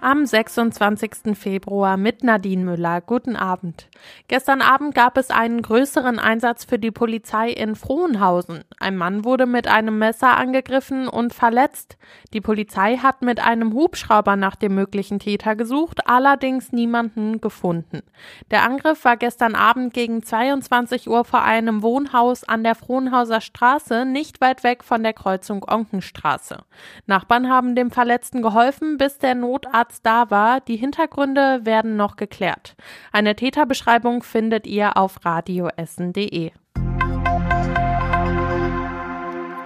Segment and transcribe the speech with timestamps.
[0.00, 1.36] am 26.
[1.36, 3.00] Februar mit Nadine Müller.
[3.00, 3.88] Guten Abend.
[4.28, 8.64] Gestern Abend gab es einen größeren Einsatz für die Polizei in Frohnhausen.
[8.78, 11.98] Ein Mann wurde mit einem Messer angegriffen und verletzt.
[12.32, 18.02] Die Polizei hat mit einem Hubschrauber nach dem möglichen Täter gesucht, allerdings niemanden gefunden.
[18.50, 24.06] Der Angriff war gestern Abend gegen 22 Uhr vor einem Wohnhaus an der Frohnhauser Straße,
[24.06, 26.58] nicht weit weg von der Kreuzung Onkenstraße.
[27.06, 30.60] Nachbarn haben dem Verletzten geholfen, bis der Notarzt Einsatz da war.
[30.60, 32.76] Die Hintergründe werden noch geklärt.
[33.12, 36.52] Eine Täterbeschreibung findet ihr auf radioessen.de.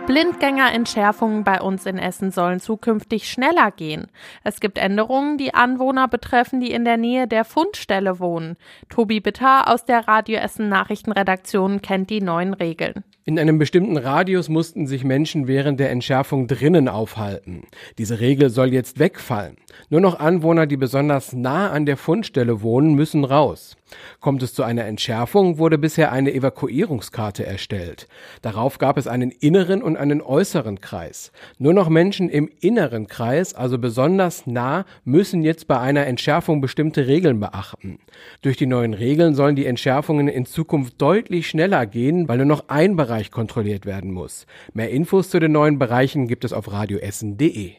[0.07, 4.09] Blindgängerentschärfungen bei uns in Essen sollen zukünftig schneller gehen.
[4.43, 8.57] Es gibt Änderungen, die Anwohner betreffen, die in der Nähe der Fundstelle wohnen.
[8.91, 13.03] Tobi Bitter aus der Radio Essen Nachrichtenredaktion kennt die neuen Regeln.
[13.25, 17.63] In einem bestimmten Radius mussten sich Menschen während der Entschärfung drinnen aufhalten.
[17.97, 19.57] Diese Regel soll jetzt wegfallen.
[19.89, 23.79] Nur noch Anwohner, die besonders nah an der Fundstelle wohnen, müssen raus.
[24.21, 28.09] Kommt es zu einer Entschärfung, wurde bisher eine Evakuierungskarte erstellt.
[28.43, 31.33] Darauf gab es einen inneren und einen äußeren Kreis.
[31.59, 37.07] Nur noch Menschen im inneren Kreis, also besonders nah, müssen jetzt bei einer Entschärfung bestimmte
[37.07, 37.99] Regeln beachten.
[38.43, 42.69] Durch die neuen Regeln sollen die Entschärfungen in Zukunft deutlich schneller gehen, weil nur noch
[42.69, 44.47] ein Bereich kontrolliert werden muss.
[44.73, 47.75] Mehr Infos zu den neuen Bereichen gibt es auf radioessen.de.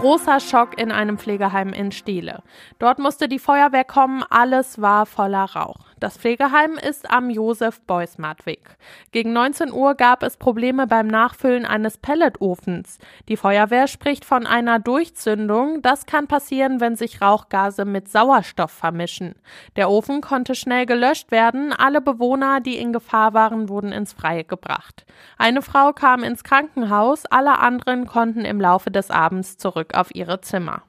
[0.00, 2.42] Großer Schock in einem Pflegeheim in Steele.
[2.78, 5.89] Dort musste die Feuerwehr kommen, alles war voller Rauch.
[6.00, 8.78] Das Pflegeheim ist am Josef-Beusmardt-Weg.
[9.12, 12.98] Gegen 19 Uhr gab es Probleme beim Nachfüllen eines Pelletofens.
[13.28, 15.82] Die Feuerwehr spricht von einer Durchzündung.
[15.82, 19.34] Das kann passieren, wenn sich Rauchgase mit Sauerstoff vermischen.
[19.76, 21.74] Der Ofen konnte schnell gelöscht werden.
[21.74, 25.04] Alle Bewohner, die in Gefahr waren, wurden ins Freie gebracht.
[25.36, 30.40] Eine Frau kam ins Krankenhaus, alle anderen konnten im Laufe des Abends zurück auf ihre
[30.40, 30.82] Zimmer.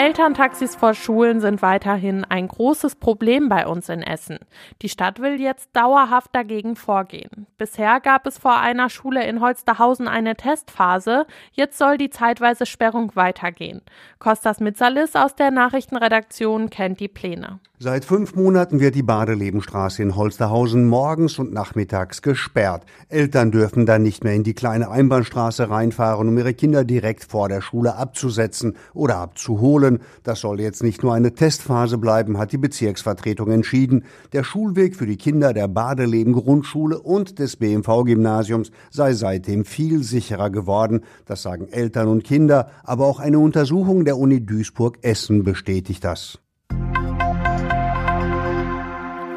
[0.00, 4.38] Elterntaxis vor Schulen sind weiterhin ein großes Problem bei uns in Essen.
[4.80, 7.46] Die Stadt will jetzt dauerhaft dagegen vorgehen.
[7.58, 11.26] Bisher gab es vor einer Schule in Holsterhausen eine Testphase.
[11.52, 13.82] Jetzt soll die zeitweise Sperrung weitergehen.
[14.18, 17.60] Kostas Mitsalis aus der Nachrichtenredaktion kennt die Pläne.
[17.82, 22.84] Seit fünf Monaten wird die Badelebenstraße in Holsterhausen morgens und nachmittags gesperrt.
[23.08, 27.48] Eltern dürfen dann nicht mehr in die kleine Einbahnstraße reinfahren, um ihre Kinder direkt vor
[27.48, 30.00] der Schule abzusetzen oder abzuholen.
[30.24, 34.04] Das soll jetzt nicht nur eine Testphase bleiben, hat die Bezirksvertretung entschieden.
[34.34, 40.02] Der Schulweg für die Kinder der Badeleben Grundschule und des BMV Gymnasiums sei seitdem viel
[40.02, 41.00] sicherer geworden.
[41.24, 46.40] Das sagen Eltern und Kinder, aber auch eine Untersuchung der Uni Duisburg Essen bestätigt das.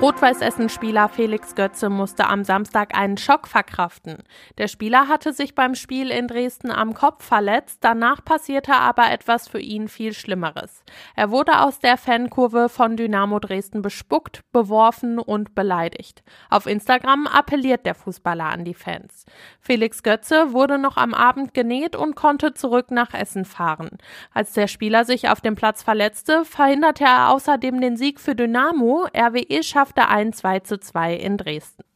[0.04, 4.18] Rot-Weiß-Essen-Spieler Felix Götze musste am Samstag einen Schock verkraften.
[4.58, 9.48] Der Spieler hatte sich beim Spiel in Dresden am Kopf verletzt, danach passierte aber etwas
[9.48, 10.84] für ihn viel Schlimmeres.
[11.16, 16.22] Er wurde aus der Fankurve von Dynamo Dresden bespuckt, beworfen und beleidigt.
[16.50, 19.26] Auf Instagram appelliert der Fußballer an die Fans.
[19.62, 23.92] Felix Götze wurde noch am Abend genäht und konnte zurück nach Essen fahren.
[24.34, 29.08] Als der Spieler sich auf dem Platz verletzte, verhinderte er außerdem den Sieg für Dynamo.
[29.16, 31.93] RWE schaffte schaffte ein 2 zu 2 in Dresden.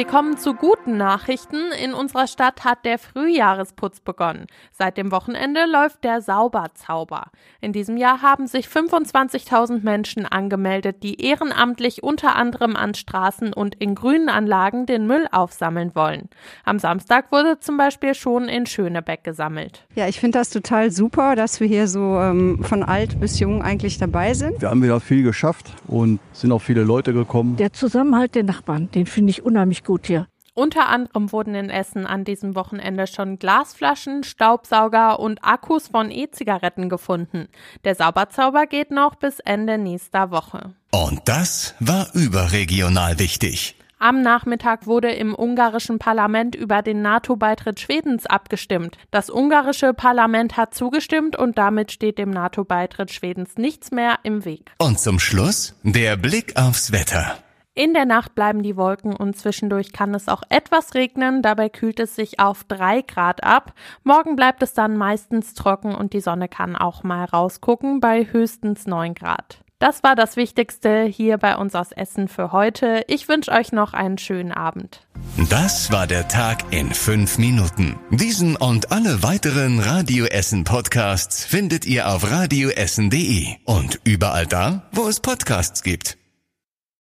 [0.00, 1.72] Wir kommen zu guten Nachrichten.
[1.72, 4.46] In unserer Stadt hat der Frühjahresputz begonnen.
[4.72, 7.24] Seit dem Wochenende läuft der Sauberzauber.
[7.60, 13.74] In diesem Jahr haben sich 25.000 Menschen angemeldet, die ehrenamtlich unter anderem an Straßen und
[13.74, 16.30] in grünen Anlagen den Müll aufsammeln wollen.
[16.64, 19.84] Am Samstag wurde zum Beispiel schon in Schönebeck gesammelt.
[19.96, 23.60] Ja, ich finde das total super, dass wir hier so ähm, von alt bis jung
[23.60, 24.62] eigentlich dabei sind.
[24.62, 27.56] Wir haben wieder viel geschafft und sind auch viele Leute gekommen.
[27.56, 30.28] Der Zusammenhalt der Nachbarn, den finde ich unheimlich gut gut hier.
[30.54, 36.88] Unter anderem wurden in Essen an diesem Wochenende schon Glasflaschen, Staubsauger und Akkus von E-Zigaretten
[36.88, 37.48] gefunden.
[37.82, 40.74] Der Sauberzauber geht noch bis Ende nächster Woche.
[40.92, 43.74] Und das war überregional wichtig.
[43.98, 48.96] Am Nachmittag wurde im ungarischen Parlament über den NATO-Beitritt Schwedens abgestimmt.
[49.10, 54.70] Das ungarische Parlament hat zugestimmt und damit steht dem NATO-Beitritt Schwedens nichts mehr im Weg.
[54.78, 57.38] Und zum Schluss der Blick aufs Wetter.
[57.80, 61.40] In der Nacht bleiben die Wolken und zwischendurch kann es auch etwas regnen.
[61.40, 63.72] Dabei kühlt es sich auf drei Grad ab.
[64.04, 68.86] Morgen bleibt es dann meistens trocken und die Sonne kann auch mal rausgucken bei höchstens
[68.86, 69.60] neun Grad.
[69.78, 73.02] Das war das Wichtigste hier bei uns aus Essen für heute.
[73.06, 75.00] Ich wünsche euch noch einen schönen Abend.
[75.48, 77.98] Das war der Tag in fünf Minuten.
[78.10, 85.08] Diesen und alle weiteren Radio Essen Podcasts findet ihr auf radioessen.de und überall da, wo
[85.08, 86.19] es Podcasts gibt.